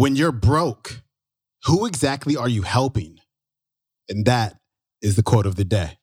When 0.00 0.14
you're 0.14 0.30
broke, 0.30 1.02
who 1.64 1.84
exactly 1.84 2.36
are 2.36 2.48
you 2.48 2.62
helping? 2.62 3.18
And 4.08 4.24
that 4.26 4.54
is 5.02 5.16
the 5.16 5.24
quote 5.24 5.44
of 5.44 5.56
the 5.56 5.64
day. 5.64 5.98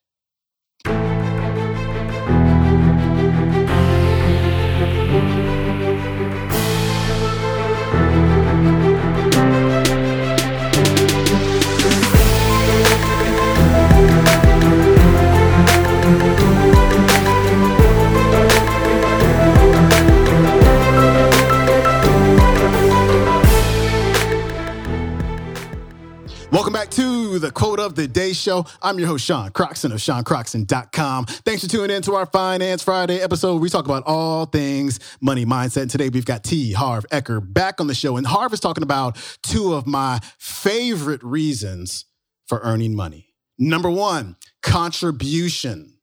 The 27.96 28.06
Day 28.06 28.32
Show. 28.32 28.66
I'm 28.82 28.98
your 28.98 29.08
host, 29.08 29.24
Sean 29.24 29.50
Croxton 29.50 29.90
of 29.90 29.98
SeanCroxton.com. 29.98 31.26
Thanks 31.26 31.64
for 31.64 31.68
tuning 31.68 31.96
in 31.96 32.02
to 32.02 32.14
our 32.14 32.26
Finance 32.26 32.82
Friday 32.82 33.20
episode. 33.20 33.60
We 33.60 33.70
talk 33.70 33.86
about 33.86 34.04
all 34.06 34.46
things 34.46 35.00
money 35.20 35.46
mindset. 35.46 35.82
And 35.82 35.90
today 35.90 36.10
we've 36.10 36.24
got 36.24 36.44
T. 36.44 36.72
Harv 36.72 37.06
Eker 37.10 37.40
back 37.42 37.80
on 37.80 37.86
the 37.86 37.94
show. 37.94 38.16
And 38.16 38.26
Harv 38.26 38.52
is 38.52 38.60
talking 38.60 38.82
about 38.82 39.16
two 39.42 39.72
of 39.72 39.86
my 39.86 40.20
favorite 40.38 41.22
reasons 41.22 42.04
for 42.46 42.60
earning 42.60 42.94
money. 42.94 43.34
Number 43.58 43.90
one, 43.90 44.36
contribution 44.62 45.94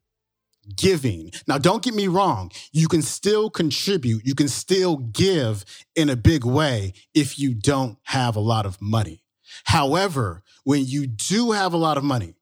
giving. 0.75 1.31
Now, 1.47 1.57
don't 1.57 1.83
get 1.83 1.94
me 1.94 2.07
wrong. 2.07 2.52
You 2.71 2.88
can 2.88 3.02
still 3.02 3.49
contribute. 3.49 4.25
You 4.25 4.35
can 4.35 4.47
still 4.47 4.97
give 4.97 5.66
in 5.95 6.09
a 6.09 6.16
big 6.16 6.45
way 6.45 6.94
if 7.13 7.38
you 7.38 7.53
don't 7.53 7.97
have 8.03 8.35
a 8.35 8.39
lot 8.39 8.66
of 8.66 8.81
money. 8.81 9.22
However, 9.66 10.43
when 10.63 10.85
you 10.85 11.07
do 11.07 11.52
have 11.52 11.73
a 11.73 11.77
lot 11.77 11.97
of 11.97 12.03
money, 12.03 12.36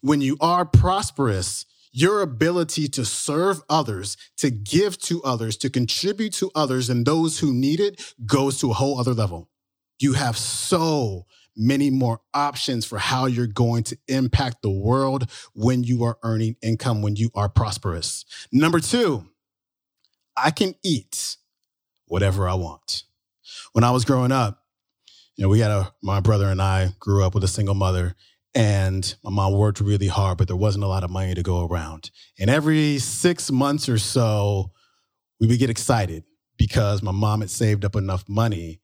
when 0.00 0.20
you 0.20 0.36
are 0.40 0.64
prosperous, 0.64 1.64
your 1.92 2.20
ability 2.20 2.88
to 2.88 3.04
serve 3.04 3.62
others, 3.68 4.16
to 4.36 4.50
give 4.50 4.98
to 4.98 5.22
others, 5.22 5.56
to 5.58 5.70
contribute 5.70 6.32
to 6.34 6.50
others 6.54 6.90
and 6.90 7.06
those 7.06 7.38
who 7.38 7.52
need 7.52 7.80
it 7.80 8.14
goes 8.26 8.60
to 8.60 8.70
a 8.70 8.74
whole 8.74 9.00
other 9.00 9.14
level. 9.14 9.48
You 9.98 10.12
have 10.12 10.36
so 10.36 11.26
many 11.56 11.90
more 11.90 12.20
options 12.32 12.84
for 12.84 12.98
how 12.98 13.26
you're 13.26 13.46
going 13.46 13.82
to 13.82 13.98
impact 14.06 14.62
the 14.62 14.70
world 14.70 15.28
when 15.54 15.82
you 15.82 16.04
are 16.04 16.18
earning 16.22 16.56
income, 16.62 17.02
when 17.02 17.16
you 17.16 17.30
are 17.34 17.48
prosperous. 17.48 18.24
Number 18.52 18.78
two, 18.78 19.26
I 20.36 20.52
can 20.52 20.74
eat 20.84 21.36
whatever 22.06 22.48
I 22.48 22.54
want. 22.54 23.02
When 23.72 23.82
I 23.82 23.90
was 23.90 24.04
growing 24.04 24.30
up, 24.30 24.57
you 25.38 25.44
know, 25.44 25.48
we 25.48 25.60
had 25.60 25.70
a, 25.70 25.94
my 26.02 26.18
brother 26.18 26.48
and 26.48 26.60
I 26.60 26.90
grew 26.98 27.24
up 27.24 27.32
with 27.32 27.44
a 27.44 27.48
single 27.48 27.76
mother 27.76 28.16
and 28.56 29.14
my 29.22 29.30
mom 29.30 29.52
worked 29.52 29.80
really 29.80 30.08
hard, 30.08 30.36
but 30.36 30.48
there 30.48 30.56
wasn't 30.56 30.82
a 30.82 30.88
lot 30.88 31.04
of 31.04 31.10
money 31.10 31.32
to 31.32 31.44
go 31.44 31.64
around. 31.64 32.10
And 32.40 32.50
every 32.50 32.98
six 32.98 33.48
months 33.48 33.88
or 33.88 33.98
so, 33.98 34.72
we 35.38 35.46
would 35.46 35.60
get 35.60 35.70
excited 35.70 36.24
because 36.56 37.04
my 37.04 37.12
mom 37.12 37.40
had 37.40 37.50
saved 37.50 37.84
up 37.84 37.94
enough 37.94 38.24
money 38.28 38.80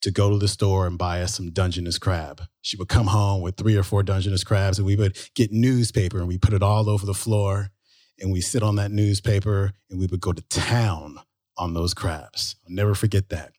to 0.00 0.10
go 0.10 0.28
to 0.30 0.38
the 0.38 0.48
store 0.48 0.88
and 0.88 0.98
buy 0.98 1.22
us 1.22 1.36
some 1.36 1.52
Dungeness 1.52 2.00
crab. 2.00 2.42
She 2.62 2.76
would 2.76 2.88
come 2.88 3.06
home 3.06 3.40
with 3.40 3.56
three 3.56 3.76
or 3.76 3.84
four 3.84 4.02
Dungeness 4.02 4.42
crabs 4.42 4.78
and 4.78 4.86
we 4.86 4.96
would 4.96 5.16
get 5.36 5.52
newspaper 5.52 6.18
and 6.18 6.26
we 6.26 6.36
put 6.36 6.52
it 6.52 6.64
all 6.64 6.90
over 6.90 7.06
the 7.06 7.14
floor 7.14 7.70
and 8.18 8.32
we 8.32 8.40
sit 8.40 8.64
on 8.64 8.74
that 8.74 8.90
newspaper 8.90 9.70
and 9.88 10.00
we 10.00 10.06
would 10.06 10.20
go 10.20 10.32
to 10.32 10.42
town 10.48 11.20
on 11.56 11.74
those 11.74 11.94
crabs. 11.94 12.56
I'll 12.64 12.74
never 12.74 12.96
forget 12.96 13.28
that. 13.28 13.52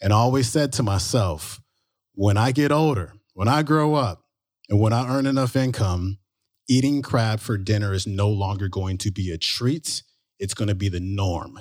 And 0.00 0.14
I 0.14 0.16
always 0.16 0.48
said 0.48 0.72
to 0.74 0.82
myself, 0.82 1.60
when 2.14 2.36
I 2.36 2.52
get 2.52 2.70
older, 2.70 3.12
when 3.34 3.48
I 3.48 3.62
grow 3.62 3.94
up, 3.94 4.22
and 4.68 4.80
when 4.80 4.92
I 4.92 5.08
earn 5.08 5.26
enough 5.26 5.56
income, 5.56 6.18
eating 6.68 7.02
crab 7.02 7.40
for 7.40 7.58
dinner 7.58 7.92
is 7.92 8.06
no 8.06 8.30
longer 8.30 8.68
going 8.68 8.98
to 8.98 9.10
be 9.10 9.30
a 9.30 9.38
treat. 9.38 10.02
It's 10.38 10.54
going 10.54 10.68
to 10.68 10.74
be 10.74 10.88
the 10.88 11.00
norm. 11.00 11.58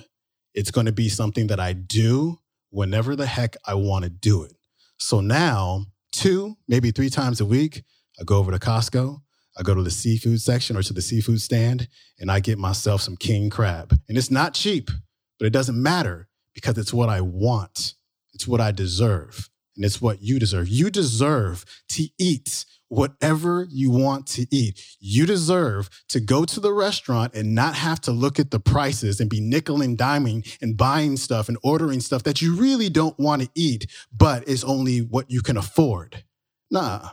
It's 0.53 0.71
going 0.71 0.85
to 0.85 0.91
be 0.91 1.09
something 1.09 1.47
that 1.47 1.59
I 1.59 1.73
do 1.73 2.39
whenever 2.69 3.15
the 3.15 3.25
heck 3.25 3.55
I 3.65 3.73
want 3.73 4.03
to 4.03 4.09
do 4.09 4.43
it. 4.43 4.53
So 4.97 5.19
now, 5.19 5.87
two, 6.11 6.55
maybe 6.67 6.91
three 6.91 7.09
times 7.09 7.41
a 7.41 7.45
week, 7.45 7.83
I 8.19 8.23
go 8.23 8.37
over 8.37 8.51
to 8.51 8.59
Costco. 8.59 9.21
I 9.57 9.63
go 9.63 9.75
to 9.75 9.83
the 9.83 9.91
seafood 9.91 10.41
section 10.41 10.77
or 10.77 10.81
to 10.83 10.93
the 10.93 11.01
seafood 11.01 11.41
stand 11.41 11.87
and 12.19 12.31
I 12.31 12.39
get 12.39 12.57
myself 12.57 13.01
some 13.01 13.17
king 13.17 13.49
crab. 13.49 13.99
And 14.07 14.17
it's 14.17 14.31
not 14.31 14.53
cheap, 14.53 14.89
but 15.37 15.45
it 15.45 15.53
doesn't 15.53 15.81
matter 15.81 16.27
because 16.55 16.77
it's 16.77 16.93
what 16.93 17.09
I 17.09 17.21
want. 17.21 17.93
It's 18.33 18.47
what 18.47 18.61
I 18.61 18.71
deserve 18.71 19.49
and 19.75 19.85
it's 19.85 20.01
what 20.01 20.21
you 20.21 20.39
deserve. 20.39 20.67
You 20.67 20.89
deserve 20.89 21.65
to 21.89 22.07
eat 22.19 22.65
whatever 22.89 23.65
you 23.71 23.89
want 23.89 24.27
to 24.27 24.45
eat. 24.51 24.79
You 24.99 25.25
deserve 25.25 25.89
to 26.09 26.19
go 26.19 26.45
to 26.45 26.59
the 26.59 26.71
restaurant 26.71 27.33
and 27.33 27.55
not 27.55 27.75
have 27.75 27.99
to 28.01 28.11
look 28.11 28.39
at 28.39 28.51
the 28.51 28.59
prices 28.59 29.19
and 29.19 29.29
be 29.29 29.41
nickel 29.41 29.81
and 29.81 29.97
diming 29.97 30.45
and 30.61 30.77
buying 30.77 31.17
stuff 31.17 31.49
and 31.49 31.57
ordering 31.63 32.01
stuff 32.01 32.23
that 32.23 32.41
you 32.41 32.55
really 32.55 32.89
don't 32.89 33.17
want 33.17 33.41
to 33.41 33.49
eat, 33.55 33.87
but 34.15 34.47
is 34.47 34.63
only 34.63 34.99
what 34.99 35.31
you 35.31 35.41
can 35.41 35.57
afford. 35.57 36.23
Nah, 36.69 37.09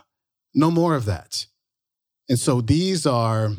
no 0.53 0.69
more 0.69 0.95
of 0.95 1.05
that. 1.05 1.47
And 2.29 2.37
so 2.39 2.61
these 2.61 3.07
are 3.07 3.49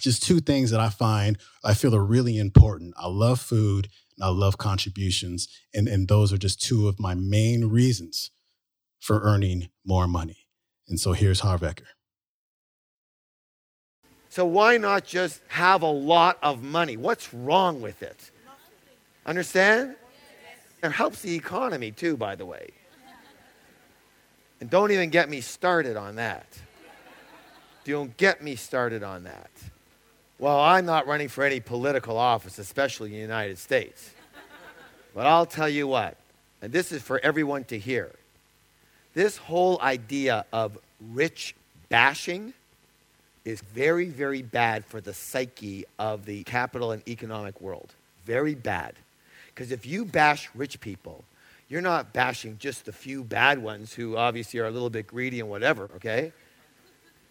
just 0.00 0.22
two 0.22 0.40
things 0.40 0.70
that 0.70 0.80
I 0.80 0.88
find 0.88 1.38
I 1.62 1.74
feel 1.74 1.94
are 1.94 2.04
really 2.04 2.38
important. 2.38 2.94
I 2.96 3.08
love 3.08 3.40
food 3.40 3.88
I 4.22 4.28
love 4.28 4.56
contributions. 4.56 5.48
And, 5.74 5.88
and 5.88 6.08
those 6.08 6.32
are 6.32 6.38
just 6.38 6.62
two 6.62 6.88
of 6.88 7.00
my 7.00 7.14
main 7.14 7.66
reasons 7.66 8.30
for 9.00 9.20
earning 9.20 9.68
more 9.84 10.06
money. 10.06 10.46
And 10.88 10.98
so 11.00 11.12
here's 11.12 11.40
Harv 11.40 11.60
Eker. 11.62 11.86
So 14.28 14.46
why 14.46 14.78
not 14.78 15.04
just 15.04 15.42
have 15.48 15.82
a 15.82 15.90
lot 15.90 16.38
of 16.42 16.62
money? 16.62 16.96
What's 16.96 17.34
wrong 17.34 17.82
with 17.82 18.02
it? 18.02 18.30
Understand? 19.26 19.96
It 20.82 20.90
helps 20.90 21.20
the 21.20 21.34
economy 21.34 21.90
too, 21.90 22.16
by 22.16 22.34
the 22.34 22.46
way. 22.46 22.70
And 24.60 24.70
don't 24.70 24.90
even 24.92 25.10
get 25.10 25.28
me 25.28 25.40
started 25.40 25.96
on 25.96 26.16
that. 26.16 26.46
Don't 27.84 28.16
get 28.16 28.42
me 28.42 28.54
started 28.54 29.02
on 29.02 29.24
that. 29.24 29.50
Well, 30.42 30.58
I'm 30.58 30.86
not 30.86 31.06
running 31.06 31.28
for 31.28 31.44
any 31.44 31.60
political 31.60 32.18
office, 32.18 32.58
especially 32.58 33.10
in 33.10 33.14
the 33.14 33.20
United 33.20 33.58
States. 33.58 34.10
But 35.14 35.28
I'll 35.28 35.46
tell 35.46 35.68
you 35.68 35.86
what, 35.86 36.16
and 36.60 36.72
this 36.72 36.90
is 36.90 37.00
for 37.00 37.20
everyone 37.20 37.62
to 37.66 37.78
hear 37.78 38.10
this 39.14 39.36
whole 39.36 39.80
idea 39.80 40.44
of 40.52 40.78
rich 41.12 41.54
bashing 41.90 42.54
is 43.44 43.60
very, 43.60 44.06
very 44.06 44.42
bad 44.42 44.84
for 44.84 45.00
the 45.00 45.14
psyche 45.14 45.84
of 45.96 46.24
the 46.24 46.42
capital 46.42 46.90
and 46.90 47.08
economic 47.08 47.60
world. 47.60 47.92
Very 48.24 48.56
bad. 48.56 48.94
Because 49.46 49.70
if 49.70 49.86
you 49.86 50.04
bash 50.04 50.50
rich 50.56 50.80
people, 50.80 51.22
you're 51.68 51.80
not 51.80 52.12
bashing 52.12 52.58
just 52.58 52.86
the 52.86 52.92
few 52.92 53.22
bad 53.22 53.60
ones 53.60 53.92
who 53.94 54.16
obviously 54.16 54.58
are 54.58 54.66
a 54.66 54.72
little 54.72 54.90
bit 54.90 55.06
greedy 55.06 55.38
and 55.38 55.48
whatever, 55.48 55.88
okay? 55.94 56.32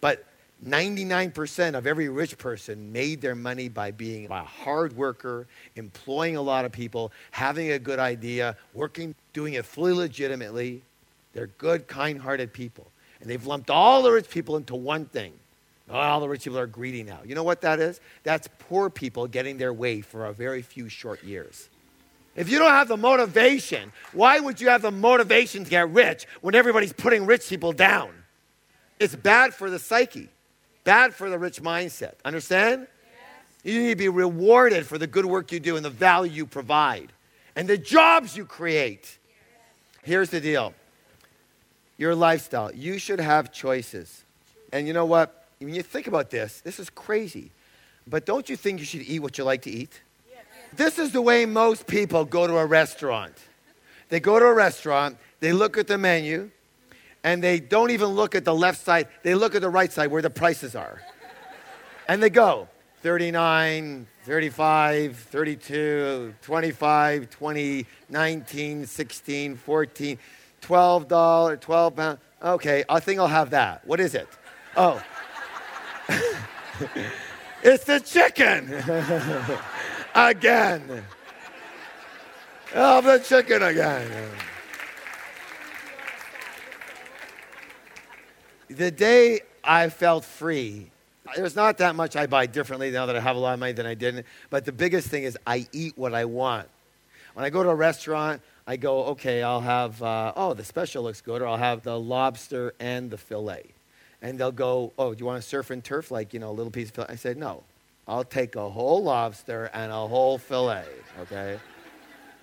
But 0.00 0.24
99% 0.66 1.74
of 1.74 1.86
every 1.86 2.08
rich 2.08 2.38
person 2.38 2.92
made 2.92 3.20
their 3.20 3.34
money 3.34 3.68
by 3.68 3.90
being 3.90 4.30
a 4.30 4.44
hard 4.44 4.96
worker, 4.96 5.46
employing 5.74 6.36
a 6.36 6.42
lot 6.42 6.64
of 6.64 6.70
people, 6.70 7.10
having 7.32 7.72
a 7.72 7.78
good 7.78 7.98
idea, 7.98 8.56
working, 8.72 9.14
doing 9.32 9.54
it 9.54 9.64
fully 9.64 9.92
legitimately. 9.92 10.82
They're 11.32 11.48
good, 11.58 11.88
kind 11.88 12.20
hearted 12.20 12.52
people. 12.52 12.86
And 13.20 13.28
they've 13.28 13.44
lumped 13.44 13.70
all 13.70 14.02
the 14.02 14.12
rich 14.12 14.30
people 14.30 14.56
into 14.56 14.76
one 14.76 15.06
thing. 15.06 15.32
All 15.90 16.20
the 16.20 16.28
rich 16.28 16.44
people 16.44 16.58
are 16.58 16.66
greedy 16.66 17.02
now. 17.02 17.20
You 17.24 17.34
know 17.34 17.42
what 17.42 17.60
that 17.62 17.80
is? 17.80 18.00
That's 18.22 18.48
poor 18.58 18.88
people 18.88 19.26
getting 19.26 19.58
their 19.58 19.72
way 19.72 20.00
for 20.00 20.26
a 20.26 20.32
very 20.32 20.62
few 20.62 20.88
short 20.88 21.22
years. 21.24 21.68
If 22.34 22.48
you 22.48 22.58
don't 22.58 22.70
have 22.70 22.88
the 22.88 22.96
motivation, 22.96 23.92
why 24.12 24.40
would 24.40 24.60
you 24.60 24.68
have 24.68 24.82
the 24.82 24.90
motivation 24.90 25.64
to 25.64 25.70
get 25.70 25.90
rich 25.90 26.26
when 26.40 26.54
everybody's 26.54 26.92
putting 26.92 27.26
rich 27.26 27.48
people 27.48 27.72
down? 27.72 28.10
It's 28.98 29.14
bad 29.14 29.52
for 29.52 29.68
the 29.68 29.78
psyche. 29.78 30.28
Bad 30.84 31.14
for 31.14 31.30
the 31.30 31.38
rich 31.38 31.62
mindset. 31.62 32.14
Understand? 32.24 32.86
Yes. 33.04 33.74
You 33.74 33.82
need 33.82 33.90
to 33.90 33.96
be 33.96 34.08
rewarded 34.08 34.86
for 34.86 34.98
the 34.98 35.06
good 35.06 35.26
work 35.26 35.52
you 35.52 35.60
do 35.60 35.76
and 35.76 35.84
the 35.84 35.90
value 35.90 36.32
you 36.32 36.46
provide 36.46 37.12
and 37.54 37.68
the 37.68 37.78
jobs 37.78 38.36
you 38.36 38.44
create. 38.44 39.18
Yes. 39.28 39.38
Here's 40.02 40.30
the 40.30 40.40
deal 40.40 40.74
your 41.98 42.14
lifestyle. 42.14 42.72
You 42.74 42.98
should 42.98 43.20
have 43.20 43.52
choices. 43.52 44.24
And 44.72 44.86
you 44.86 44.92
know 44.92 45.04
what? 45.04 45.46
When 45.60 45.74
you 45.74 45.82
think 45.82 46.08
about 46.08 46.30
this, 46.30 46.60
this 46.62 46.80
is 46.80 46.90
crazy. 46.90 47.52
But 48.06 48.26
don't 48.26 48.48
you 48.48 48.56
think 48.56 48.80
you 48.80 48.84
should 48.84 49.02
eat 49.02 49.20
what 49.20 49.38
you 49.38 49.44
like 49.44 49.62
to 49.62 49.70
eat? 49.70 50.00
Yes. 50.28 50.44
This 50.74 50.98
is 50.98 51.12
the 51.12 51.22
way 51.22 51.46
most 51.46 51.86
people 51.86 52.24
go 52.24 52.46
to 52.48 52.56
a 52.56 52.66
restaurant. 52.66 53.34
They 54.08 54.18
go 54.18 54.38
to 54.38 54.46
a 54.46 54.52
restaurant, 54.52 55.16
they 55.40 55.52
look 55.52 55.78
at 55.78 55.86
the 55.86 55.96
menu, 55.96 56.50
and 57.24 57.42
they 57.42 57.60
don't 57.60 57.90
even 57.90 58.08
look 58.08 58.34
at 58.34 58.44
the 58.44 58.54
left 58.54 58.84
side, 58.84 59.08
they 59.22 59.34
look 59.34 59.54
at 59.54 59.60
the 59.60 59.70
right 59.70 59.92
side 59.92 60.10
where 60.10 60.22
the 60.22 60.30
prices 60.30 60.74
are. 60.74 61.00
and 62.08 62.22
they 62.22 62.30
go 62.30 62.68
39, 63.02 64.06
35, 64.24 65.16
32, 65.16 66.34
25, 66.42 67.30
20, 67.30 67.86
19, 68.08 68.86
16, 68.86 69.56
14, 69.56 70.18
$12, 70.60 71.60
12 71.60 71.96
pounds. 71.96 72.18
Okay, 72.42 72.84
I 72.88 73.00
think 73.00 73.20
I'll 73.20 73.26
have 73.26 73.50
that. 73.50 73.86
What 73.86 74.00
is 74.00 74.14
it? 74.14 74.28
Oh. 74.76 75.02
it's 77.62 77.84
the 77.84 78.00
chicken. 78.00 78.72
again. 80.14 81.04
Oh, 82.74 83.00
the 83.00 83.18
chicken 83.18 83.62
again. 83.62 84.10
The 88.74 88.90
day 88.90 89.40
I 89.62 89.88
felt 89.88 90.24
free, 90.24 90.90
there's 91.36 91.56
not 91.56 91.78
that 91.78 91.94
much 91.94 92.16
I 92.16 92.26
buy 92.26 92.46
differently 92.46 92.90
now 92.90 93.06
that 93.06 93.16
I 93.16 93.20
have 93.20 93.36
a 93.36 93.38
lot 93.38 93.54
of 93.54 93.60
money 93.60 93.72
than 93.72 93.86
I 93.86 93.94
didn't. 93.94 94.26
But 94.50 94.64
the 94.64 94.72
biggest 94.72 95.08
thing 95.08 95.24
is 95.24 95.36
I 95.46 95.66
eat 95.72 95.96
what 95.96 96.14
I 96.14 96.24
want. 96.24 96.68
When 97.34 97.44
I 97.44 97.50
go 97.50 97.62
to 97.62 97.68
a 97.68 97.74
restaurant, 97.74 98.42
I 98.66 98.76
go, 98.76 99.04
okay, 99.06 99.42
I'll 99.42 99.60
have, 99.60 100.02
uh, 100.02 100.32
oh, 100.36 100.54
the 100.54 100.64
special 100.64 101.02
looks 101.02 101.20
good, 101.20 101.42
or 101.42 101.46
I'll 101.46 101.56
have 101.56 101.82
the 101.82 101.98
lobster 101.98 102.74
and 102.78 103.10
the 103.10 103.18
fillet. 103.18 103.64
And 104.20 104.38
they'll 104.38 104.52
go, 104.52 104.92
oh, 104.98 105.14
do 105.14 105.20
you 105.20 105.26
want 105.26 105.38
a 105.38 105.42
surf 105.42 105.70
and 105.70 105.82
turf, 105.82 106.10
like, 106.10 106.32
you 106.32 106.40
know, 106.40 106.50
a 106.50 106.52
little 106.52 106.70
piece 106.70 106.88
of 106.88 106.94
fillet? 106.94 107.08
I 107.10 107.16
said, 107.16 107.36
no. 107.36 107.64
I'll 108.06 108.24
take 108.24 108.56
a 108.56 108.68
whole 108.68 109.02
lobster 109.02 109.70
and 109.72 109.92
a 109.92 110.06
whole 110.06 110.38
fillet, 110.38 110.84
okay? 111.22 111.58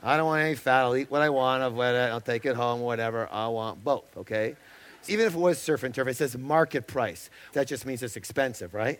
I 0.02 0.18
don't 0.18 0.26
want 0.26 0.42
any 0.42 0.56
fat. 0.56 0.84
I'll 0.84 0.96
eat 0.96 1.12
what 1.12 1.22
I 1.22 1.30
want 1.30 1.64
of 1.64 1.78
it. 1.78 2.12
I'll 2.12 2.22
take 2.22 2.46
it 2.46 2.56
home, 2.56 2.80
whatever. 2.82 3.28
I 3.32 3.48
want 3.48 3.84
both, 3.84 4.16
okay? 4.18 4.56
Even 5.08 5.26
if 5.26 5.34
it 5.34 5.40
was 5.40 5.60
surf 5.60 5.84
and 5.84 5.94
turf, 5.94 6.08
it 6.08 6.18
says 6.18 6.38
market 6.38 6.88
price. 6.88 7.30
That 7.54 7.68
just 7.68 7.86
means 7.86 8.04
it's 8.04 8.16
expensive, 8.16 8.74
right? 8.74 9.00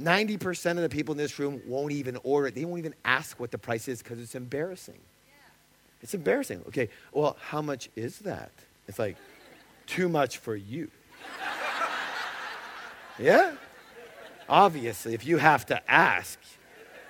90% 0.00 0.70
of 0.72 0.76
the 0.78 0.88
people 0.88 1.12
in 1.12 1.18
this 1.18 1.38
room 1.38 1.62
won't 1.66 1.92
even 1.92 2.18
order 2.24 2.48
it. 2.48 2.54
They 2.54 2.64
won't 2.64 2.78
even 2.78 2.94
ask 3.04 3.38
what 3.38 3.50
the 3.50 3.58
price 3.58 3.86
is 3.86 4.02
because 4.02 4.18
it's 4.18 4.34
embarrassing. 4.34 4.98
It's 6.02 6.14
embarrassing. 6.14 6.62
Okay, 6.68 6.88
well, 7.12 7.36
how 7.40 7.62
much 7.62 7.88
is 7.96 8.18
that? 8.20 8.50
It's 8.88 8.98
like, 8.98 9.16
too 9.86 10.08
much 10.08 10.38
for 10.38 10.56
you. 10.56 10.90
yeah? 13.18 13.52
Obviously, 14.48 15.14
if 15.14 15.24
you 15.24 15.38
have 15.38 15.64
to 15.66 15.90
ask, 15.90 16.38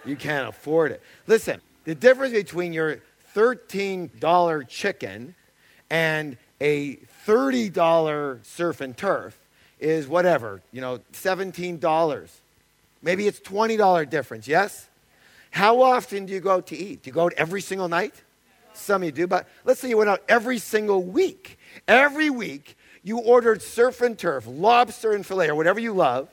you 0.04 0.16
can't 0.16 0.48
afford 0.48 0.92
it. 0.92 1.02
Listen, 1.26 1.60
the 1.84 1.94
difference 1.94 2.32
between 2.32 2.72
your 2.72 3.00
$13 3.34 4.68
chicken 4.68 5.34
and 5.90 6.36
a 6.60 6.96
$30 7.26 8.44
surf 8.44 8.80
and 8.80 8.96
turf 8.96 9.38
is 9.80 10.06
whatever, 10.06 10.62
you 10.72 10.80
know, 10.80 10.98
$17. 11.12 12.28
Maybe 13.02 13.26
it's 13.26 13.40
$20 13.40 14.08
difference, 14.08 14.48
yes? 14.48 14.88
How 15.50 15.82
often 15.82 16.26
do 16.26 16.32
you 16.32 16.40
go 16.40 16.52
out 16.52 16.66
to 16.68 16.76
eat? 16.76 17.02
Do 17.02 17.08
you 17.08 17.14
go 17.14 17.24
out 17.26 17.34
every 17.36 17.60
single 17.60 17.88
night? 17.88 18.14
Some 18.72 19.02
of 19.02 19.06
you 19.06 19.12
do, 19.12 19.26
but 19.26 19.48
let's 19.64 19.80
say 19.80 19.88
you 19.88 19.98
went 19.98 20.10
out 20.10 20.22
every 20.28 20.58
single 20.58 21.02
week. 21.02 21.58
Every 21.86 22.28
week, 22.28 22.76
you 23.04 23.18
ordered 23.18 23.62
surf 23.62 24.00
and 24.00 24.18
turf, 24.18 24.46
lobster 24.48 25.12
and 25.12 25.24
filet, 25.24 25.48
or 25.48 25.54
whatever 25.54 25.78
you 25.78 25.92
love. 25.92 26.28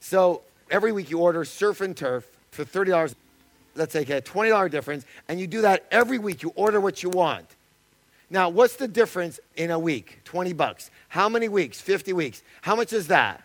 So 0.00 0.42
every 0.70 0.92
week 0.92 1.10
you 1.10 1.20
order 1.20 1.44
surf 1.44 1.80
and 1.80 1.96
turf 1.96 2.28
for 2.50 2.64
$30. 2.64 3.14
Let's 3.76 3.92
say 3.92 4.02
a 4.02 4.20
$20 4.20 4.70
difference, 4.70 5.06
and 5.28 5.40
you 5.40 5.46
do 5.46 5.62
that 5.62 5.86
every 5.90 6.18
week. 6.18 6.42
You 6.42 6.52
order 6.54 6.80
what 6.80 7.02
you 7.02 7.08
want. 7.08 7.46
Now, 8.30 8.48
what's 8.48 8.76
the 8.76 8.88
difference 8.88 9.40
in 9.56 9.72
a 9.72 9.78
week? 9.78 10.20
20 10.24 10.52
bucks. 10.52 10.90
How 11.08 11.28
many 11.28 11.48
weeks? 11.48 11.80
50 11.80 12.12
weeks. 12.12 12.42
How 12.62 12.76
much 12.76 12.92
is 12.92 13.08
that? 13.08 13.42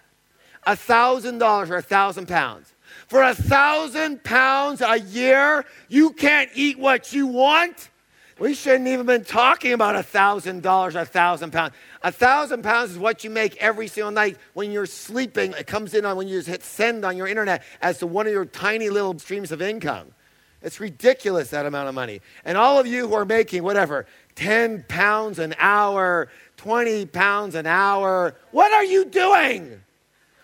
A 0.67 0.75
thousand 0.75 1.39
dollars 1.39 1.69
or 1.69 1.77
a 1.77 1.81
thousand 1.81 2.27
pounds. 2.27 2.71
For 3.07 3.23
a 3.23 3.35
thousand 3.35 4.23
pounds 4.23 4.81
a 4.81 4.99
year, 4.99 5.65
you 5.89 6.11
can't 6.11 6.49
eat 6.53 6.79
what 6.79 7.13
you 7.13 7.27
want? 7.27 7.89
We 8.37 8.53
shouldn't 8.53 8.87
even 8.87 9.05
been 9.05 9.23
talking 9.23 9.71
about 9.71 9.95
a 9.95 10.03
thousand 10.03 10.61
dollars, 10.61 10.95
a 10.95 11.05
thousand 11.05 11.51
pounds. 11.51 11.73
A 12.03 12.11
thousand 12.11 12.63
pounds 12.63 12.91
is 12.91 12.99
what 12.99 13.23
you 13.23 13.29
make 13.29 13.55
every 13.57 13.87
single 13.87 14.11
night 14.11 14.37
when 14.53 14.71
you're 14.71 14.85
sleeping. 14.85 15.53
It 15.53 15.67
comes 15.67 15.93
in 15.93 16.05
on 16.05 16.17
when 16.17 16.27
you 16.27 16.37
just 16.37 16.49
hit 16.49 16.63
send 16.63 17.05
on 17.05 17.15
your 17.15 17.27
internet 17.27 17.63
as 17.81 17.99
to 17.99 18.07
one 18.07 18.27
of 18.27 18.33
your 18.33 18.45
tiny 18.45 18.89
little 18.89 19.17
streams 19.19 19.51
of 19.51 19.61
income. 19.61 20.07
It's 20.61 20.79
ridiculous 20.79 21.51
that 21.51 21.65
amount 21.65 21.89
of 21.89 21.95
money. 21.95 22.21
And 22.43 22.57
all 22.57 22.79
of 22.79 22.87
you 22.87 23.07
who 23.07 23.13
are 23.13 23.23
making 23.23 23.63
whatever, 23.63 24.05
10 24.35 24.85
pounds 24.87 25.39
an 25.39 25.55
hour, 25.57 26.29
20 26.57 27.05
pounds 27.07 27.55
an 27.55 27.65
hour, 27.65 28.35
what 28.51 28.71
are 28.71 28.83
you 28.83 29.05
doing? 29.05 29.81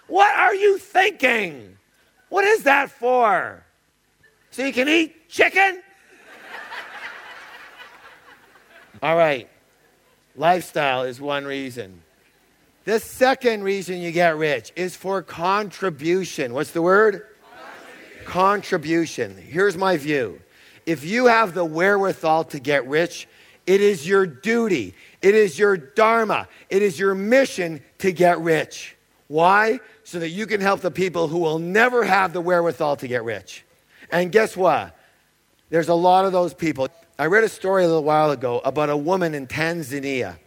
What 0.08 0.34
are 0.38 0.56
you 0.56 0.78
thinking? 0.78 1.78
What 2.30 2.46
is 2.46 2.64
that 2.64 2.90
for? 2.90 3.64
So 4.52 4.66
you 4.66 4.74
can 4.74 4.88
eat 4.88 5.30
chicken? 5.30 5.82
All 9.04 9.16
right. 9.16 9.50
Lifestyle 10.36 11.04
is 11.04 11.20
one 11.20 11.46
reason. 11.46 12.02
The 12.84 13.00
second 13.00 13.64
reason 13.64 14.00
you 14.00 14.12
get 14.12 14.38
rich 14.38 14.72
is 14.76 14.96
for 14.96 15.22
contribution. 15.22 16.54
What's 16.54 16.72
the 16.72 16.82
word? 16.82 17.28
Contribution. 18.26 18.26
contribution. 18.26 19.38
Here's 19.38 19.78
my 19.78 19.98
view. 19.98 20.42
If 20.86 21.06
you 21.06 21.28
have 21.28 21.54
the 21.54 21.64
wherewithal 21.64 22.46
to 22.46 22.60
get 22.60 22.88
rich, 22.88 23.28
it 23.68 23.82
is 23.82 24.08
your 24.08 24.26
duty, 24.26 24.96
it 25.22 25.36
is 25.36 25.58
your 25.58 25.78
dharma, 25.78 26.48
it 26.70 26.82
is 26.82 27.00
your 27.00 27.14
mission 27.16 27.82
to 28.00 28.12
get 28.12 28.40
rich. 28.40 28.96
Why? 29.28 29.80
So 30.04 30.20
that 30.20 30.30
you 30.30 30.46
can 30.46 30.60
help 30.60 30.82
the 30.82 30.92
people 30.92 31.28
who 31.28 31.40
will 31.40 31.60
never 31.60 32.04
have 32.04 32.34
the 32.34 32.42
wherewithal 32.42 32.98
to 32.98 33.08
get 33.08 33.24
rich. 33.24 33.64
And 34.12 34.32
guess 34.32 34.58
what? 34.58 34.98
There's 35.70 35.88
a 35.88 35.94
lot 35.94 36.26
of 36.26 36.34
those 36.34 36.54
people. 36.54 36.90
I 37.18 37.28
read 37.28 37.44
a 37.44 37.50
story 37.50 37.86
a 37.86 37.88
little 37.88 38.04
while 38.04 38.32
ago 38.32 38.60
about 38.66 38.90
a 38.90 38.98
woman 38.98 39.34
in 39.34 39.48
Tanzania, 39.48 40.38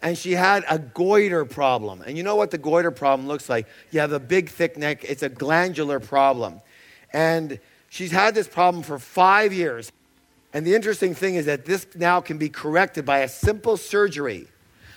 and 0.00 0.16
she 0.16 0.32
had 0.32 0.64
a 0.70 0.78
goiter 0.78 1.44
problem. 1.44 2.02
And 2.02 2.16
you 2.16 2.22
know 2.22 2.36
what 2.36 2.52
the 2.52 2.58
goiter 2.58 2.92
problem 2.92 3.26
looks 3.26 3.48
like? 3.48 3.66
You 3.90 4.00
have 4.00 4.12
a 4.12 4.20
big, 4.20 4.50
thick 4.50 4.76
neck, 4.76 5.04
it's 5.04 5.24
a 5.24 5.28
glandular 5.28 5.98
problem. 5.98 6.60
And 7.12 7.58
she's 7.88 8.12
had 8.12 8.36
this 8.36 8.46
problem 8.46 8.84
for 8.84 9.00
five 9.00 9.52
years. 9.52 9.90
And 10.52 10.66
the 10.66 10.74
interesting 10.74 11.14
thing 11.14 11.34
is 11.34 11.46
that 11.46 11.64
this 11.64 11.86
now 11.94 12.20
can 12.20 12.38
be 12.38 12.48
corrected 12.48 13.04
by 13.04 13.18
a 13.18 13.28
simple 13.28 13.76
surgery. 13.76 14.48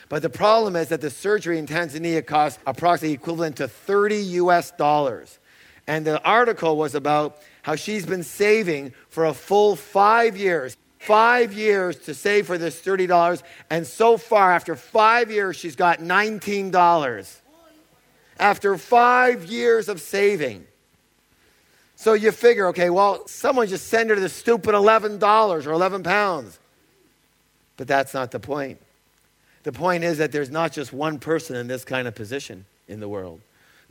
But 0.10 0.22
the 0.22 0.30
problem 0.30 0.76
is 0.76 0.90
that 0.90 1.02
the 1.02 1.10
surgery 1.10 1.58
in 1.58 1.68
Tanzania 1.68 2.26
costs 2.26 2.60
approximately 2.66 3.14
equivalent 3.14 3.58
to 3.58 3.68
30 3.68 4.16
US 4.16 4.72
dollars. 4.72 5.40
And 5.88 6.06
the 6.06 6.22
article 6.24 6.78
was 6.78 6.96
about 6.96 7.38
how 7.64 7.76
she's 7.76 8.06
been 8.06 8.24
saving 8.24 8.94
for 9.10 9.26
a 9.26 9.34
full 9.34 9.76
five 9.76 10.38
years 10.38 10.78
five 11.02 11.52
years 11.52 11.98
to 11.98 12.14
save 12.14 12.46
for 12.46 12.58
this 12.58 12.80
$30. 12.80 13.42
And 13.70 13.88
so 13.88 14.18
far, 14.18 14.54
after 14.54 14.76
five 14.76 15.32
years, 15.32 15.56
she's 15.56 15.76
got 15.76 16.00
$19. 16.00 17.42
After 18.40 18.78
five 18.78 19.46
years 19.46 19.90
of 19.90 20.00
saving. 20.00 20.66
So 22.02 22.14
you 22.14 22.32
figure, 22.32 22.68
okay, 22.70 22.90
well, 22.90 23.28
someone 23.28 23.68
just 23.68 23.88
send 23.88 24.10
her 24.10 24.20
the 24.20 24.28
stupid 24.28 24.74
$11 24.74 25.68
or 25.68 25.72
11 25.72 26.02
pounds. 26.02 26.60
But 27.78 27.88
that's 27.88 28.14
not 28.16 28.32
the 28.32 28.40
point. 28.40 28.80
The 29.62 29.72
point 29.72 30.04
is 30.04 30.18
that 30.18 30.32
there's 30.32 30.50
not 30.50 30.72
just 30.72 30.92
one 30.92 31.20
person 31.20 31.56
in 31.56 31.68
this 31.68 31.86
kind 31.86 32.08
of 32.08 32.16
position 32.16 32.66
in 32.88 33.00
the 33.00 33.08
world 33.08 33.40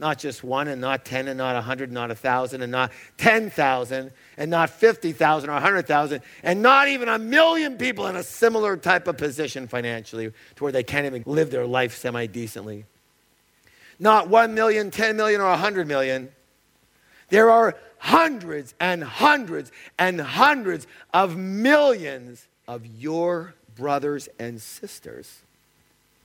not 0.01 0.19
just 0.19 0.43
one 0.43 0.67
and 0.67 0.81
not 0.81 1.05
10 1.05 1.29
and 1.29 1.37
not 1.37 1.55
100, 1.55 1.93
not 1.93 2.09
1,000 2.09 2.63
and 2.63 2.73
not 2.73 2.91
10,000 3.19 4.11
and 4.39 4.51
not 4.51 4.71
50,000 4.71 5.51
or 5.51 5.53
100,000 5.53 6.23
and 6.43 6.63
not 6.63 6.89
even 6.89 7.09
a 7.11 7.19
million 7.19 7.77
people 7.77 8.07
in 8.07 8.17
a 8.17 8.23
similar 8.23 8.79
type 8.79 9.07
of 9.07 9.19
position 9.19 9.69
financially 9.69 10.33
to 10.57 10.65
where 10.65 10.73
they 10.73 10.83
can't 10.83 11.05
even 11.05 11.23
live 11.27 11.51
their 11.51 11.67
life 11.67 11.99
semi 11.99 12.27
decently. 12.27 12.87
Not 13.99 14.31
1 14.31 14.55
million, 14.55 14.91
10 14.91 15.17
million, 15.17 15.43
or 15.43 15.51
100 15.51 15.87
million. 15.87 16.31
There 17.31 17.51
are 17.51 17.77
hundreds 17.99 18.75
and 18.81 19.03
hundreds 19.03 19.73
and 19.99 20.21
hundreds 20.21 20.87
of 21.15 21.37
millions 21.37 22.47
of 22.69 22.85
your 22.87 23.55
brothers 23.77 24.29
and 24.39 24.61
sisters 24.61 25.41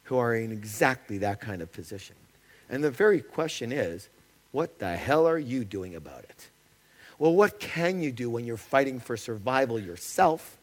who 0.05 0.17
are 0.17 0.35
in 0.35 0.51
exactly 0.51 1.19
that 1.19 1.39
kind 1.39 1.61
of 1.61 1.71
position. 1.71 2.15
And 2.69 2.83
the 2.83 2.91
very 2.91 3.21
question 3.21 3.71
is, 3.71 4.09
what 4.51 4.79
the 4.79 4.95
hell 4.95 5.27
are 5.27 5.37
you 5.37 5.65
doing 5.65 5.95
about 5.95 6.23
it? 6.23 6.49
Well, 7.17 7.33
what 7.33 7.59
can 7.59 8.01
you 8.01 8.11
do 8.11 8.29
when 8.29 8.45
you're 8.45 8.57
fighting 8.57 8.99
for 8.99 9.15
survival 9.17 9.79
yourself? 9.79 10.57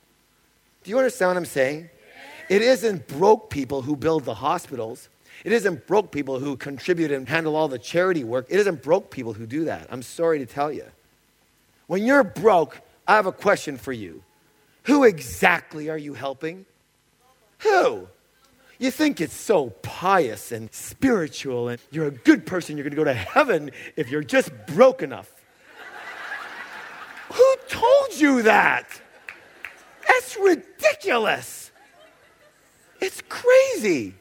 Do 0.84 0.90
you 0.90 0.98
understand 0.98 1.30
what 1.30 1.36
I'm 1.36 1.44
saying? 1.44 1.90
It 2.48 2.62
isn't 2.62 3.08
broke 3.08 3.50
people 3.50 3.82
who 3.82 3.96
build 3.96 4.24
the 4.24 4.34
hospitals. 4.34 5.08
It 5.44 5.52
isn't 5.52 5.86
broke 5.86 6.12
people 6.12 6.38
who 6.38 6.56
contribute 6.56 7.10
and 7.10 7.28
handle 7.28 7.56
all 7.56 7.68
the 7.68 7.78
charity 7.78 8.24
work. 8.24 8.46
It 8.48 8.60
isn't 8.60 8.82
broke 8.82 9.10
people 9.10 9.32
who 9.32 9.46
do 9.46 9.64
that. 9.64 9.88
I'm 9.90 10.02
sorry 10.02 10.38
to 10.38 10.46
tell 10.46 10.72
you. 10.72 10.84
When 11.86 12.04
you're 12.04 12.24
broke, 12.24 12.80
I 13.06 13.16
have 13.16 13.26
a 13.26 13.32
question 13.32 13.76
for 13.76 13.92
you. 13.92 14.22
Who 14.84 15.04
exactly 15.04 15.90
are 15.90 15.98
you 15.98 16.14
helping? 16.14 16.66
Who? 17.60 18.08
You 18.78 18.90
think 18.90 19.20
it's 19.20 19.34
so 19.34 19.70
pious 19.82 20.50
and 20.50 20.72
spiritual, 20.74 21.68
and 21.68 21.80
you're 21.90 22.08
a 22.08 22.10
good 22.10 22.44
person, 22.46 22.76
you're 22.76 22.82
going 22.82 22.90
to 22.90 22.96
go 22.96 23.04
to 23.04 23.14
heaven 23.14 23.70
if 23.96 24.10
you're 24.10 24.24
just 24.24 24.50
broke 24.66 25.02
enough. 25.02 25.30
Who 27.32 27.56
told 27.68 28.20
you 28.20 28.42
that? 28.42 28.88
That's 30.06 30.36
ridiculous. 30.36 31.61
It's 33.02 33.20
crazy. 33.28 34.14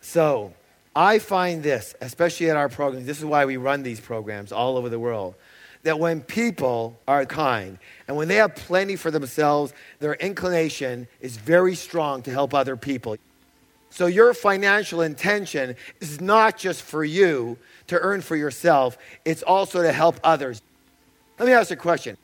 So, 0.00 0.54
I 0.94 1.18
find 1.18 1.64
this, 1.64 1.96
especially 2.00 2.48
at 2.48 2.56
our 2.56 2.68
programs, 2.68 3.06
this 3.06 3.18
is 3.18 3.24
why 3.24 3.44
we 3.44 3.56
run 3.56 3.82
these 3.82 3.98
programs 3.98 4.52
all 4.52 4.76
over 4.76 4.88
the 4.88 5.00
world, 5.00 5.34
that 5.82 5.98
when 5.98 6.20
people 6.20 6.96
are 7.08 7.26
kind 7.26 7.78
and 8.06 8.16
when 8.16 8.28
they 8.28 8.36
have 8.36 8.54
plenty 8.54 8.94
for 8.94 9.10
themselves, 9.10 9.74
their 9.98 10.14
inclination 10.14 11.08
is 11.20 11.36
very 11.36 11.74
strong 11.74 12.22
to 12.22 12.30
help 12.30 12.54
other 12.54 12.76
people. 12.76 13.16
So, 13.90 14.06
your 14.06 14.32
financial 14.32 15.00
intention 15.00 15.74
is 16.00 16.20
not 16.20 16.56
just 16.56 16.82
for 16.82 17.04
you 17.04 17.58
to 17.88 17.98
earn 17.98 18.20
for 18.20 18.36
yourself, 18.36 18.96
it's 19.24 19.42
also 19.42 19.82
to 19.82 19.92
help 19.92 20.20
others. 20.22 20.62
Let 21.36 21.46
me 21.46 21.52
ask 21.52 21.70
you 21.70 21.74
a 21.74 21.80
question. 21.80 22.16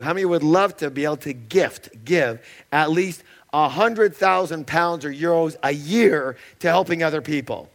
How 0.00 0.14
many 0.14 0.24
would 0.24 0.42
love 0.42 0.78
to 0.78 0.90
be 0.90 1.04
able 1.04 1.18
to 1.18 1.34
gift, 1.34 2.04
give 2.04 2.44
at 2.72 2.90
least 2.90 3.22
100,000 3.62 4.66
pounds 4.66 5.04
or 5.04 5.12
euros 5.12 5.56
a 5.62 5.70
year 5.70 6.36
to 6.58 6.68
helping 6.68 7.02
other 7.02 7.22
people? 7.22 7.70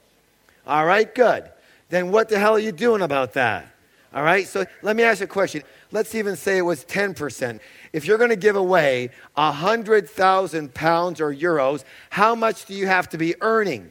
All 0.68 0.86
right, 0.86 1.14
good. 1.14 1.50
Then 1.90 2.12
what 2.12 2.30
the 2.30 2.38
hell 2.38 2.54
are 2.54 2.60
you 2.60 2.72
doing 2.72 3.02
about 3.02 3.34
that? 3.34 3.68
All 4.14 4.24
right, 4.24 4.48
so 4.48 4.66
let 4.82 4.96
me 4.96 5.04
ask 5.04 5.20
you 5.20 5.26
a 5.26 5.28
question. 5.28 5.64
Let's 5.92 6.14
even 6.16 6.36
say 6.36 6.58
it 6.58 6.64
was 6.64 6.84
10%. 6.86 7.60
If 7.94 8.06
you're 8.06 8.18
going 8.18 8.30
to 8.30 8.36
give 8.36 8.56
away 8.56 9.10
100,000 9.36 10.74
pounds 10.74 11.22
or 11.22 11.34
euros, 11.34 11.84
how 12.10 12.36
much 12.36 12.66
do 12.66 12.74
you 12.74 12.88
have 12.88 13.10
to 13.10 13.18
be 13.18 13.36
earning? 13.42 13.90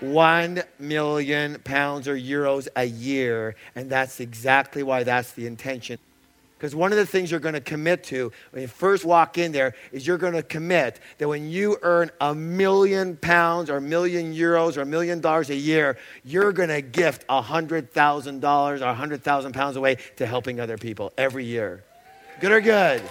1 0.00 0.62
million 0.78 1.58
pounds 1.62 2.08
or 2.08 2.16
euros 2.16 2.68
a 2.76 2.84
year. 2.84 3.54
And 3.74 3.88
that's 3.88 4.20
exactly 4.20 4.82
why 4.82 5.04
that's 5.04 5.32
the 5.32 5.46
intention. 5.46 5.98
Because 6.62 6.76
one 6.76 6.92
of 6.92 6.98
the 6.98 7.06
things 7.06 7.28
you're 7.28 7.40
going 7.40 7.54
to 7.54 7.60
commit 7.60 8.04
to 8.04 8.30
when 8.52 8.62
you 8.62 8.68
first 8.68 9.04
walk 9.04 9.36
in 9.36 9.50
there 9.50 9.74
is 9.90 10.06
you're 10.06 10.16
going 10.16 10.34
to 10.34 10.44
commit 10.44 11.00
that 11.18 11.26
when 11.26 11.50
you 11.50 11.76
earn 11.82 12.08
a 12.20 12.36
million 12.36 13.16
pounds 13.16 13.68
or 13.68 13.78
a 13.78 13.80
million 13.80 14.32
euros 14.32 14.76
or 14.76 14.82
a 14.82 14.86
million 14.86 15.20
dollars 15.20 15.50
a 15.50 15.56
year, 15.56 15.98
you're 16.22 16.52
going 16.52 16.68
to 16.68 16.80
gift 16.80 17.26
$100,000 17.26 18.80
or 18.80 18.86
100,000 18.86 19.52
pounds 19.52 19.74
away 19.74 19.96
to 20.14 20.24
helping 20.24 20.60
other 20.60 20.78
people 20.78 21.12
every 21.18 21.44
year. 21.44 21.82
Good 22.38 22.52
or 22.52 22.60
good? 22.60 23.02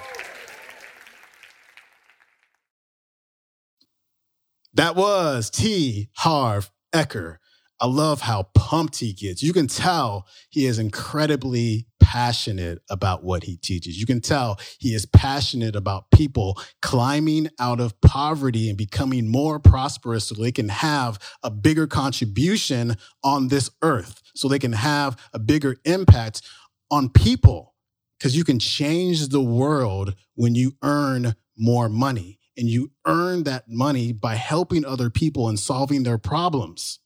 That 4.75 4.95
was 4.95 5.49
T. 5.49 6.07
Harv 6.15 6.71
Eker. 6.93 7.35
I 7.81 7.87
love 7.87 8.21
how 8.21 8.43
pumped 8.55 8.99
he 8.99 9.11
gets. 9.11 9.43
You 9.43 9.51
can 9.51 9.67
tell 9.67 10.25
he 10.49 10.67
is 10.67 10.79
incredibly 10.79 11.87
passionate 12.11 12.79
about 12.89 13.23
what 13.23 13.43
he 13.43 13.55
teaches. 13.55 13.97
You 13.97 14.05
can 14.05 14.19
tell 14.19 14.59
he 14.79 14.89
is 14.89 15.05
passionate 15.05 15.77
about 15.77 16.11
people 16.11 16.59
climbing 16.81 17.47
out 17.57 17.79
of 17.79 17.99
poverty 18.01 18.67
and 18.67 18.77
becoming 18.77 19.29
more 19.29 19.59
prosperous 19.59 20.25
so 20.25 20.35
they 20.35 20.51
can 20.51 20.67
have 20.67 21.17
a 21.41 21.49
bigger 21.49 21.87
contribution 21.87 22.97
on 23.23 23.47
this 23.47 23.69
earth, 23.81 24.21
so 24.35 24.49
they 24.49 24.59
can 24.59 24.73
have 24.73 25.17
a 25.31 25.39
bigger 25.39 25.77
impact 25.85 26.41
on 26.89 27.07
people. 27.07 27.75
Because 28.19 28.35
you 28.35 28.43
can 28.43 28.59
change 28.59 29.29
the 29.29 29.41
world 29.41 30.13
when 30.35 30.53
you 30.53 30.73
earn 30.83 31.35
more 31.57 31.87
money. 31.87 32.39
And 32.57 32.67
you 32.67 32.91
earn 33.07 33.43
that 33.43 33.69
money 33.69 34.11
by 34.11 34.35
helping 34.35 34.83
other 34.83 35.09
people 35.09 35.47
and 35.47 35.57
solving 35.57 36.03
their 36.03 36.17
problems. 36.17 36.99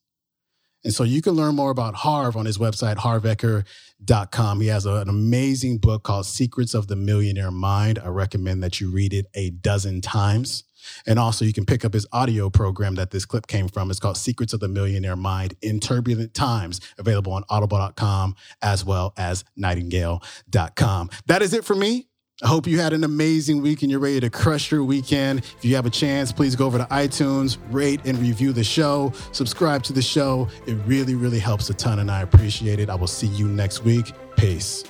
And 0.85 0.93
so 0.93 1.03
you 1.03 1.21
can 1.21 1.33
learn 1.33 1.55
more 1.55 1.71
about 1.71 1.95
Harv 1.95 2.37
on 2.37 2.45
his 2.45 2.59
website, 2.59 2.97
harveker.com. 2.97 4.61
He 4.61 4.67
has 4.67 4.85
a, 4.85 4.93
an 4.93 5.09
amazing 5.09 5.79
book 5.79 6.03
called 6.03 6.27
Secrets 6.27 6.75
of 6.75 6.87
the 6.87 6.95
Millionaire 6.95 7.51
Mind. 7.51 7.99
I 7.99 8.07
recommend 8.09 8.61
that 8.63 8.79
you 8.79 8.91
read 8.91 9.11
it 9.11 9.25
a 9.33 9.49
dozen 9.49 9.99
times. 10.01 10.63
And 11.07 11.17
also, 11.17 11.43
you 11.43 11.53
can 11.53 11.65
pick 11.65 11.83
up 11.83 11.93
his 11.93 12.05
audio 12.11 12.51
program 12.51 12.93
that 12.95 13.09
this 13.09 13.25
clip 13.25 13.47
came 13.47 13.67
from. 13.67 13.89
It's 13.89 13.99
called 13.99 14.17
Secrets 14.17 14.53
of 14.53 14.59
the 14.59 14.67
Millionaire 14.67 15.15
Mind 15.15 15.55
in 15.63 15.79
Turbulent 15.79 16.35
Times, 16.35 16.79
available 16.99 17.33
on 17.33 17.43
audible.com 17.49 18.35
as 18.61 18.85
well 18.85 19.11
as 19.17 19.43
nightingale.com. 19.57 21.09
That 21.25 21.41
is 21.41 21.53
it 21.55 21.65
for 21.65 21.75
me. 21.75 22.09
I 22.43 22.47
hope 22.47 22.67
you 22.67 22.81
had 22.81 22.91
an 22.91 23.05
amazing 23.05 23.61
week 23.61 23.81
and 23.81 23.89
you're 23.89 24.01
ready 24.01 24.19
to 24.19 24.29
crush 24.29 24.69
your 24.69 24.83
weekend. 24.83 25.39
If 25.39 25.63
you 25.63 25.75
have 25.75 25.85
a 25.85 25.89
chance, 25.89 26.33
please 26.33 26.53
go 26.53 26.65
over 26.65 26.77
to 26.77 26.83
iTunes, 26.85 27.57
rate 27.71 28.01
and 28.03 28.17
review 28.19 28.51
the 28.51 28.63
show, 28.63 29.13
subscribe 29.31 29.83
to 29.83 29.93
the 29.93 30.01
show. 30.01 30.49
It 30.67 30.73
really, 30.85 31.15
really 31.15 31.39
helps 31.39 31.69
a 31.69 31.73
ton 31.73 31.99
and 31.99 32.11
I 32.11 32.23
appreciate 32.23 32.79
it. 32.79 32.89
I 32.89 32.95
will 32.95 33.07
see 33.07 33.27
you 33.27 33.47
next 33.47 33.85
week. 33.85 34.11
Peace. 34.35 34.83